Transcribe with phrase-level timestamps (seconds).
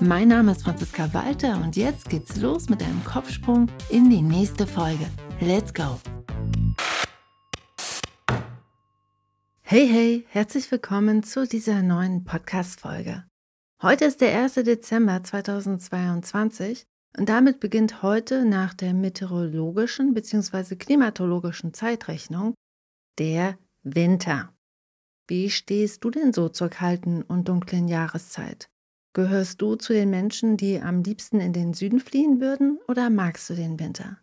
[0.00, 4.66] Mein Name ist Franziska Walter und jetzt geht's los mit einem Kopfsprung in die nächste
[4.66, 5.06] Folge.
[5.40, 6.00] Let's go!
[9.62, 13.24] Hey, hey, herzlich willkommen zu dieser neuen Podcast-Folge.
[13.82, 14.54] Heute ist der 1.
[14.54, 16.84] Dezember 2022
[17.16, 20.74] und damit beginnt heute nach der meteorologischen bzw.
[20.74, 22.54] klimatologischen Zeitrechnung
[23.18, 24.52] der Winter.
[25.28, 28.68] Wie stehst du denn so zur kalten und dunklen Jahreszeit?
[29.14, 33.48] Gehörst du zu den Menschen, die am liebsten in den Süden fliehen würden oder magst
[33.48, 34.18] du den Winter?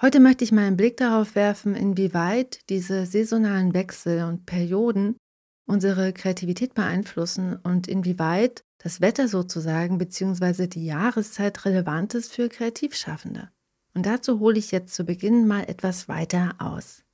[0.00, 5.16] Heute möchte ich mal einen Blick darauf werfen, inwieweit diese saisonalen Wechsel und Perioden
[5.66, 10.68] unsere Kreativität beeinflussen und inwieweit das Wetter sozusagen bzw.
[10.68, 13.50] die Jahreszeit relevant ist für Kreativschaffende.
[13.94, 17.04] Und dazu hole ich jetzt zu Beginn mal etwas weiter aus.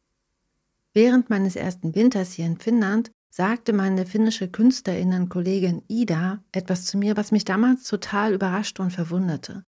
[0.95, 7.17] Während meines ersten Winters hier in Finnland sagte meine finnische Künstlerinnenkollegin Ida etwas zu mir,
[7.17, 9.65] was mich damals total überraschte und verwunderte.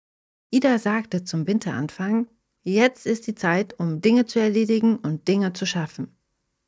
[0.50, 2.28] Ida sagte zum Winteranfang,
[2.64, 6.16] jetzt ist die Zeit, um Dinge zu erledigen und Dinge zu schaffen.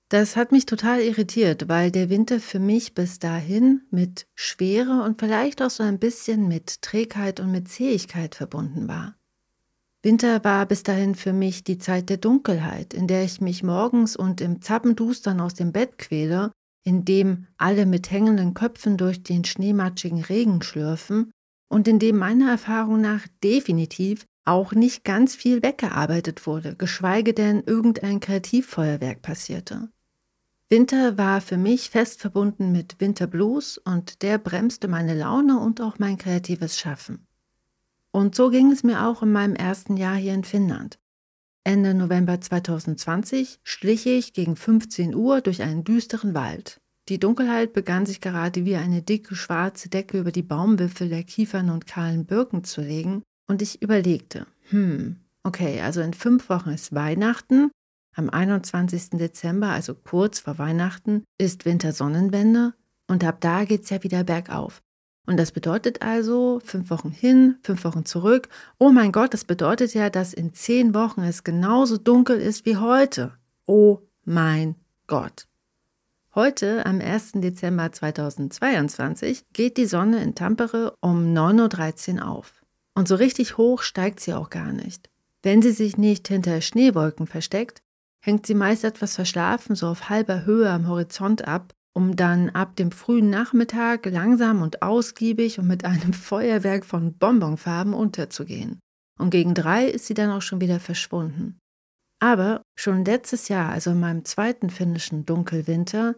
[0.09, 5.17] Das hat mich total irritiert, weil der Winter für mich bis dahin mit Schwere und
[5.17, 9.16] vielleicht auch so ein bisschen mit Trägheit und mit Zähigkeit verbunden war.
[10.03, 14.17] Winter war bis dahin für mich die Zeit der Dunkelheit, in der ich mich morgens
[14.17, 16.52] und im Zappendustern aus dem Bett quäle
[16.84, 21.32] in dem alle mit hängenden Köpfen durch den schneematschigen Regen schlürfen
[21.68, 27.64] und in dem meiner Erfahrung nach definitiv auch nicht ganz viel weggearbeitet wurde, geschweige denn
[27.66, 29.90] irgendein Kreativfeuerwerk passierte.
[30.70, 36.00] Winter war für mich fest verbunden mit Winterblues und der bremste meine Laune und auch
[36.00, 37.28] mein kreatives Schaffen.
[38.12, 40.98] Und so ging es mir auch in meinem ersten Jahr hier in Finnland.
[41.64, 46.82] Ende November 2020 schlich ich gegen 15 Uhr durch einen düsteren Wald.
[47.08, 51.70] Die Dunkelheit begann sich gerade wie eine dicke schwarze Decke über die Baumwipfel der Kiefern
[51.70, 56.96] und kahlen Birken zu legen, und ich überlegte, hm, okay, also in fünf Wochen ist
[56.96, 57.70] Weihnachten,
[58.16, 59.12] am 21.
[59.12, 62.74] Dezember, also kurz vor Weihnachten, ist Wintersonnenwende
[63.08, 64.82] und ab da geht's ja wieder bergauf.
[65.26, 68.50] Und das bedeutet also fünf Wochen hin, fünf Wochen zurück.
[68.80, 72.78] Oh mein Gott, das bedeutet ja, dass in zehn Wochen es genauso dunkel ist wie
[72.78, 73.34] heute.
[73.66, 74.76] Oh mein
[75.08, 75.48] Gott.
[76.34, 77.34] Heute, am 1.
[77.36, 82.64] Dezember 2022, geht die Sonne in Tampere um 9.13 Uhr auf.
[82.94, 85.10] Und so richtig hoch steigt sie auch gar nicht.
[85.44, 87.81] Wenn sie sich nicht hinter Schneewolken versteckt,
[88.22, 92.75] hängt sie meist etwas verschlafen so auf halber Höhe am Horizont ab um dann ab
[92.75, 98.79] dem frühen Nachmittag langsam und ausgiebig und mit einem Feuerwerk von Bonbonfarben unterzugehen.
[99.19, 101.59] Und gegen drei ist sie dann auch schon wieder verschwunden.
[102.19, 106.16] Aber schon letztes Jahr, also in meinem zweiten finnischen Dunkelwinter,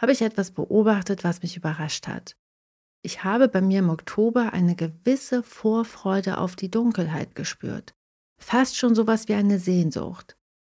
[0.00, 2.36] habe ich etwas beobachtet, was mich überrascht hat.
[3.02, 7.94] Ich habe bei mir im Oktober eine gewisse Vorfreude auf die Dunkelheit gespürt.
[8.38, 10.36] Fast schon sowas wie eine Sehnsucht.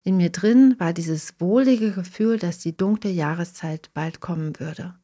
[0.09, 4.95] In mir drin war dieses wohlige Gefühl, dass die dunkle Jahreszeit bald kommen würde.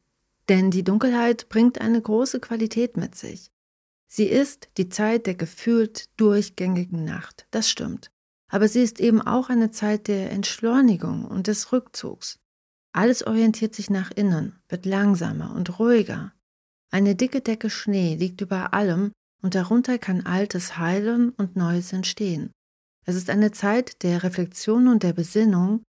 [0.48, 3.52] Denn die Dunkelheit bringt eine große Qualität mit sich.
[4.08, 8.10] Sie ist die Zeit der gefühlt durchgängigen Nacht, das stimmt.
[8.48, 12.40] Aber sie ist eben auch eine Zeit der Entschleunigung und des Rückzugs.
[12.92, 16.32] Alles orientiert sich nach innen, wird langsamer und ruhiger.
[16.90, 22.50] Eine dicke Decke Schnee liegt über allem und darunter kann Altes heilen und Neues entstehen.
[23.06, 25.84] Es ist eine Zeit der Reflexion und der Besinnung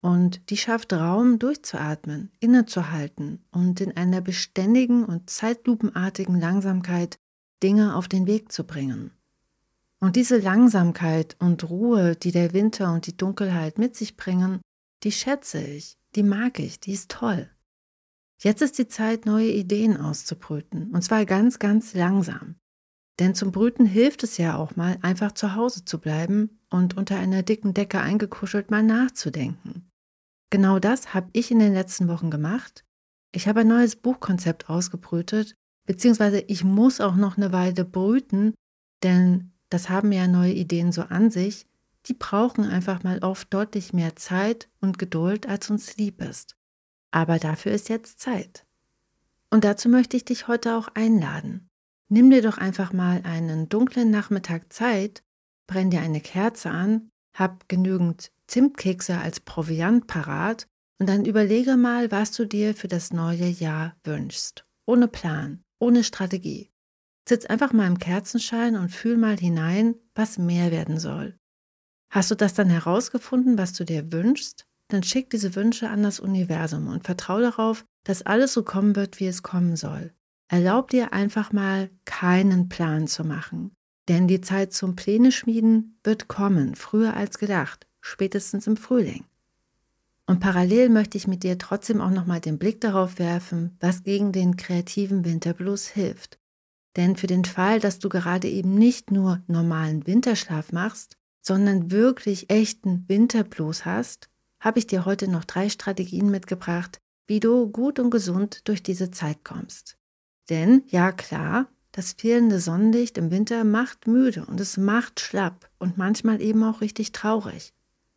[0.00, 7.16] und die schafft Raum durchzuatmen, innezuhalten und in einer beständigen und zeitlupenartigen Langsamkeit
[7.62, 9.12] Dinge auf den Weg zu bringen.
[10.00, 14.60] Und diese Langsamkeit und Ruhe, die der Winter und die Dunkelheit mit sich bringen,
[15.04, 17.48] die schätze ich, die mag ich, die ist toll.
[18.38, 22.56] Jetzt ist die Zeit, neue Ideen auszubrüten, und zwar ganz, ganz langsam.
[23.18, 27.18] Denn zum Brüten hilft es ja auch mal, einfach zu Hause zu bleiben und unter
[27.18, 29.88] einer dicken Decke eingekuschelt mal nachzudenken.
[30.50, 32.84] Genau das habe ich in den letzten Wochen gemacht.
[33.32, 35.54] Ich habe ein neues Buchkonzept ausgebrütet,
[35.86, 38.54] beziehungsweise ich muss auch noch eine Weile brüten,
[39.02, 41.66] denn das haben ja neue Ideen so an sich,
[42.06, 46.56] die brauchen einfach mal oft deutlich mehr Zeit und Geduld, als uns lieb ist.
[47.10, 48.66] Aber dafür ist jetzt Zeit.
[49.50, 51.68] Und dazu möchte ich dich heute auch einladen.
[52.12, 55.24] Nimm dir doch einfach mal einen dunklen Nachmittag Zeit,
[55.66, 60.66] brenn dir eine Kerze an hab genügend Zimtkekse als Proviant parat
[60.98, 64.66] und dann überlege mal, was du dir für das neue Jahr wünschst.
[64.86, 66.70] Ohne Plan, ohne Strategie.
[67.28, 71.38] Sitz einfach mal im Kerzenschein und fühl mal hinein, was mehr werden soll.
[72.10, 74.66] Hast du das dann herausgefunden, was du dir wünschst?
[74.88, 79.20] Dann schick diese Wünsche an das Universum und vertrau darauf, dass alles so kommen wird,
[79.20, 80.12] wie es kommen soll.
[80.52, 83.74] Erlaub dir einfach mal keinen Plan zu machen.
[84.06, 89.24] Denn die Zeit zum Pläne schmieden wird kommen, früher als gedacht, spätestens im Frühling.
[90.26, 94.32] Und parallel möchte ich mit dir trotzdem auch nochmal den Blick darauf werfen, was gegen
[94.32, 96.38] den kreativen Winterblues hilft.
[96.96, 102.50] Denn für den Fall, dass du gerade eben nicht nur normalen Winterschlaf machst, sondern wirklich
[102.50, 104.28] echten Winterblues hast,
[104.60, 109.10] habe ich dir heute noch drei Strategien mitgebracht, wie du gut und gesund durch diese
[109.10, 109.96] Zeit kommst.
[110.50, 115.98] Denn, ja klar, das fehlende Sonnenlicht im Winter macht müde und es macht schlapp und
[115.98, 117.72] manchmal eben auch richtig traurig.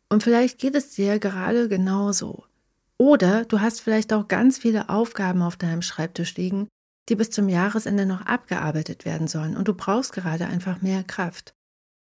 [0.08, 2.44] Und vielleicht geht es dir gerade genauso.
[2.98, 6.68] Oder du hast vielleicht auch ganz viele Aufgaben auf deinem Schreibtisch liegen,
[7.08, 11.54] die bis zum Jahresende noch abgearbeitet werden sollen und du brauchst gerade einfach mehr Kraft.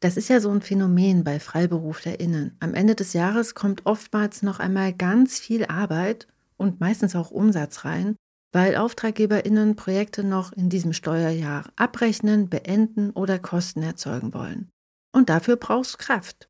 [0.01, 2.57] Das ist ja so ein Phänomen bei FreiberuflerInnen.
[2.59, 6.27] Am Ende des Jahres kommt oftmals noch einmal ganz viel Arbeit
[6.57, 8.17] und meistens auch Umsatz rein,
[8.53, 14.71] weil AuftraggeberInnen Projekte noch in diesem Steuerjahr abrechnen, beenden oder Kosten erzeugen wollen.
[15.13, 16.49] Und dafür brauchst du Kraft.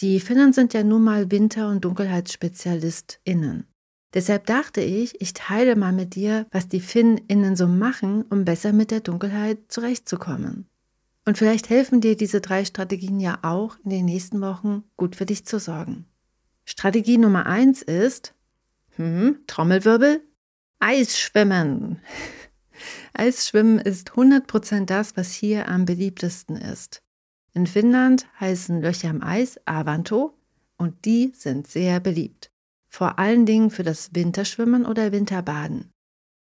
[0.00, 3.66] Die Finnen sind ja nun mal Winter- und DunkelheitsspezialistInnen.
[4.14, 8.72] Deshalb dachte ich, ich teile mal mit dir, was die FinnInnen so machen, um besser
[8.72, 10.68] mit der Dunkelheit zurechtzukommen.
[11.26, 15.26] Und vielleicht helfen dir diese drei Strategien ja auch in den nächsten Wochen gut für
[15.26, 16.06] dich zu sorgen.
[16.64, 18.34] Strategie Nummer eins ist,
[18.96, 20.22] hm, Trommelwirbel,
[20.80, 22.00] Eisschwimmen.
[23.12, 27.02] Eisschwimmen ist 100% das, was hier am beliebtesten ist.
[27.52, 30.34] In Finnland heißen Löcher im Eis Avanto
[30.76, 32.52] und die sind sehr beliebt.
[32.88, 35.90] Vor allen Dingen für das Winterschwimmen oder Winterbaden.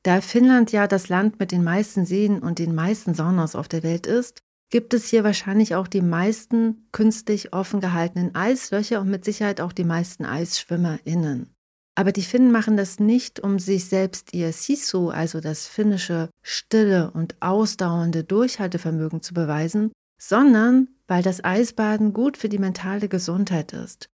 [0.03, 3.83] Da Finnland ja das Land mit den meisten Seen und den meisten Saunas auf der
[3.83, 4.39] Welt ist,
[4.69, 9.73] gibt es hier wahrscheinlich auch die meisten künstlich offen gehaltenen Eislöcher und mit Sicherheit auch
[9.73, 11.53] die meisten EisschwimmerInnen.
[11.95, 17.11] Aber die Finnen machen das nicht, um sich selbst ihr Sisu, also das finnische stille
[17.11, 24.07] und ausdauernde Durchhaltevermögen zu beweisen, sondern weil das Eisbaden gut für die mentale Gesundheit ist.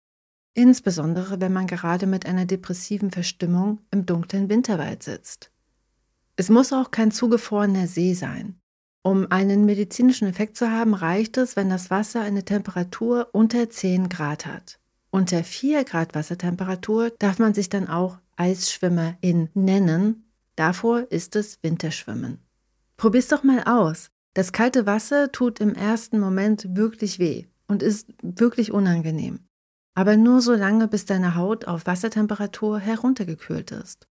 [0.55, 5.51] Insbesondere wenn man gerade mit einer depressiven Verstimmung im dunklen Winterwald sitzt.
[6.37, 8.61] Es muss auch kein zugefrorener See sein.
[9.03, 14.09] Um einen medizinischen Effekt zu haben, reicht es, wenn das Wasser eine Temperatur unter 10
[14.09, 14.79] Grad hat.
[15.15, 20.25] Unter 4 Grad Wassertemperatur darf man sich dann auch Eisschwimmerin nennen.
[20.57, 22.41] Davor ist es Winterschwimmen.
[22.97, 24.11] Probier's doch mal aus.
[24.35, 29.39] Das kalte Wasser tut im ersten Moment wirklich weh und ist wirklich unangenehm.
[29.95, 34.09] Aber nur so lange, bis deine Haut auf Wassertemperatur heruntergekühlt ist.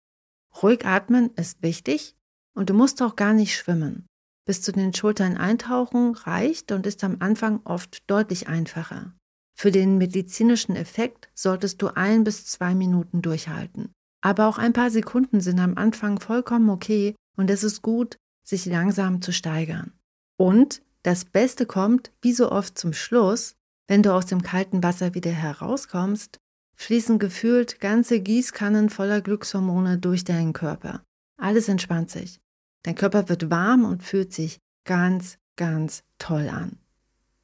[0.62, 2.16] Ruhig atmen ist wichtig
[2.54, 4.06] und du musst auch gar nicht schwimmen.
[4.46, 9.12] Bis zu den Schultern eintauchen reicht und ist am Anfang oft deutlich einfacher.
[9.56, 13.92] Für den medizinischen Effekt solltest du ein bis zwei Minuten durchhalten.
[14.20, 18.66] Aber auch ein paar Sekunden sind am Anfang vollkommen okay und es ist gut, sich
[18.66, 19.92] langsam zu steigern.
[20.36, 23.54] Und das Beste kommt, wie so oft zum Schluss,
[23.86, 26.38] wenn du aus dem kalten Wasser wieder herauskommst,
[26.76, 31.02] fließen gefühlt ganze Gießkannen voller Glückshormone durch deinen Körper.
[31.36, 32.40] Alles entspannt sich.
[32.82, 36.78] Dein Körper wird warm und fühlt sich ganz, ganz toll an.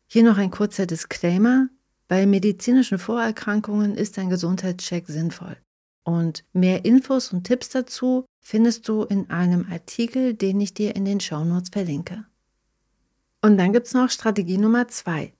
[0.06, 1.68] Hier noch ein kurzer Disclaimer.
[2.10, 5.56] Bei medizinischen Vorerkrankungen ist ein Gesundheitscheck sinnvoll.
[6.02, 11.04] Und mehr Infos und Tipps dazu findest du in einem Artikel, den ich dir in
[11.04, 12.24] den Shownotes verlinke.
[13.42, 15.32] Und dann gibt es noch Strategie Nummer zwei.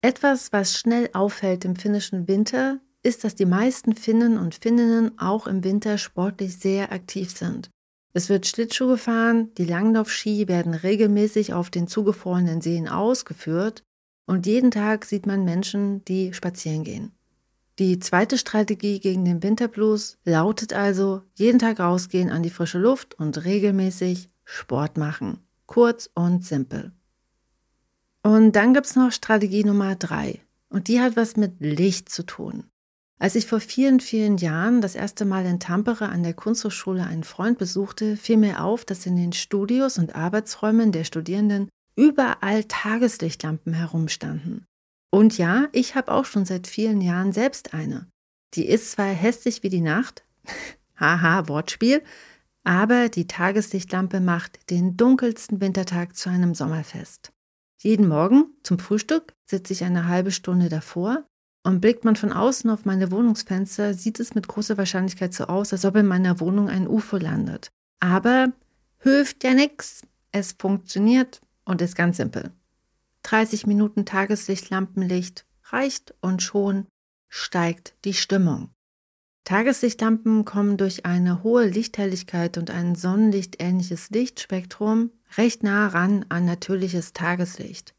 [0.00, 5.46] Etwas, was schnell auffällt im finnischen Winter, ist, dass die meisten Finnen und Finninnen auch
[5.46, 7.68] im Winter sportlich sehr aktiv sind.
[8.14, 13.82] Es wird Schlittschuh gefahren, die Langlaufski werden regelmäßig auf den zugefrorenen Seen ausgeführt
[14.26, 17.12] und jeden Tag sieht man Menschen, die spazieren gehen.
[17.78, 23.14] Die zweite Strategie gegen den Winterblues lautet also, jeden Tag rausgehen an die frische Luft
[23.18, 25.40] und regelmäßig Sport machen.
[25.66, 26.92] Kurz und simpel.
[28.22, 30.40] Und dann gibt es noch Strategie Nummer drei.
[30.68, 32.64] Und die hat was mit Licht zu tun.
[33.18, 37.24] Als ich vor vielen, vielen Jahren das erste Mal in Tampere an der Kunsthochschule einen
[37.24, 43.72] Freund besuchte, fiel mir auf, dass in den Studios und Arbeitsräumen der Studierenden überall Tageslichtlampen
[43.72, 44.64] herumstanden.
[45.10, 48.06] Und ja, ich habe auch schon seit vielen Jahren selbst eine.
[48.54, 50.24] Die ist zwar hässlich wie die Nacht,
[51.00, 52.02] haha, Wortspiel,
[52.64, 57.32] aber die Tageslichtlampe macht den dunkelsten Wintertag zu einem Sommerfest.
[57.78, 61.24] Jeden Morgen zum Frühstück sitze ich eine halbe Stunde davor
[61.64, 65.72] Und blickt man von außen auf meine Wohnungsfenster, sieht es mit großer Wahrscheinlichkeit so aus,
[65.72, 67.68] als ob in meiner Wohnung ein UFO landet.
[68.00, 68.52] Aber
[68.98, 70.02] hilft ja nichts.
[70.32, 72.50] Es funktioniert und ist ganz simpel.
[73.24, 76.86] 30 Minuten Tageslicht, Lampenlicht reicht und schon
[77.28, 78.70] steigt die Stimmung.
[79.44, 87.12] Tageslichtlampen kommen durch eine hohe Lichthelligkeit und ein sonnenlichtähnliches Lichtspektrum recht nah ran an natürliches
[87.12, 87.94] Tageslicht.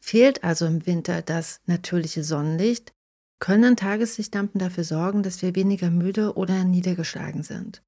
[0.00, 2.92] Fehlt also im Winter das natürliche Sonnenlicht,
[3.38, 7.82] können Tageslichtlampen dafür sorgen, dass wir weniger müde oder niedergeschlagen sind.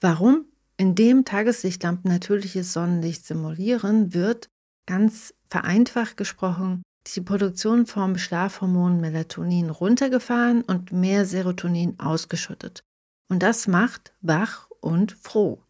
[0.00, 0.46] Warum?
[0.76, 4.50] Indem Tageslichtlampen natürliches Sonnenlicht simulieren, wird,
[4.90, 12.82] ganz vereinfacht gesprochen, die Produktion vom Schlafhormon Melatonin runtergefahren und mehr Serotonin ausgeschüttet.
[13.28, 15.62] Und das macht wach und froh.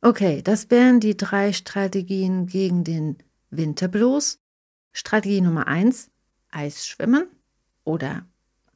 [0.00, 3.18] Okay, das wären die drei Strategien gegen den
[3.50, 4.38] Winterblues.
[4.92, 6.10] Strategie Nummer eins:
[6.50, 7.26] Eisschwimmen
[7.84, 8.26] oder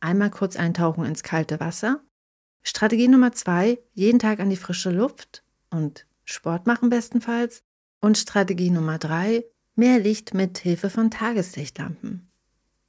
[0.00, 2.02] einmal kurz eintauchen ins kalte Wasser.
[2.62, 7.62] Strategie Nummer zwei: jeden Tag an die frische Luft und Sport machen bestenfalls.
[8.00, 12.28] Und Strategie Nummer drei: mehr Licht mit Hilfe von Tageslichtlampen.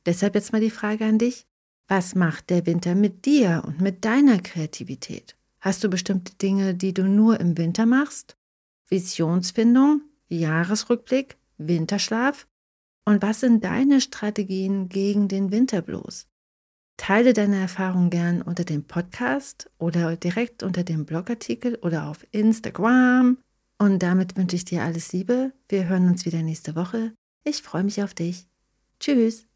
[0.06, 1.46] Deshalb jetzt mal die Frage an dich.
[1.88, 5.36] Was macht der Winter mit dir und mit deiner Kreativität?
[5.60, 8.36] Hast du bestimmte Dinge, die du nur im Winter machst?
[8.90, 12.48] Visionsfindung, Jahresrückblick, Winterschlaf?
[13.06, 16.28] Und was sind deine Strategien gegen den Winterblues?
[16.98, 23.38] Teile deine Erfahrungen gern unter dem Podcast oder direkt unter dem Blogartikel oder auf Instagram.
[23.78, 25.54] Und damit wünsche ich dir alles Liebe.
[25.68, 27.14] Wir hören uns wieder nächste Woche.
[27.44, 28.48] Ich freue mich auf dich.
[29.00, 29.48] Tschüss.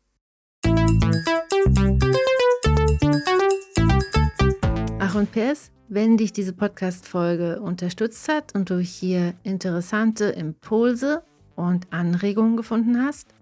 [4.99, 11.23] Ach und PS, wenn dich diese Podcast-Folge unterstützt hat und du hier interessante Impulse
[11.55, 13.33] und Anregungen gefunden hast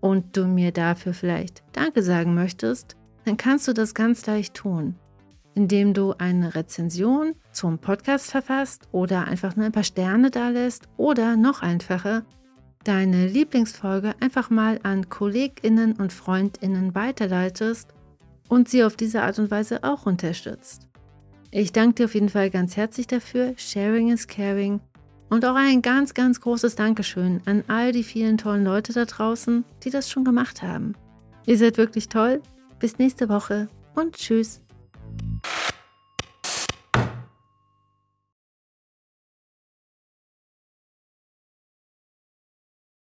[0.00, 4.96] und du mir dafür vielleicht Danke sagen möchtest, dann kannst du das ganz leicht tun,
[5.54, 10.88] indem du eine Rezension zum Podcast verfasst oder einfach nur ein paar Sterne da lässt
[10.96, 12.24] oder noch einfacher,
[12.84, 17.88] deine Lieblingsfolge einfach mal an KollegInnen und FreundInnen weiterleitest
[18.48, 20.88] und sie auf diese Art und Weise auch unterstützt.
[21.50, 23.52] Ich danke dir auf jeden Fall ganz herzlich dafür.
[23.56, 24.80] Sharing is caring.
[25.28, 29.64] Und auch ein ganz, ganz großes Dankeschön an all die vielen tollen Leute da draußen,
[29.82, 30.94] die das schon gemacht haben.
[31.46, 32.40] Ihr seid wirklich toll
[32.78, 34.61] bis nächste Woche und tschüss.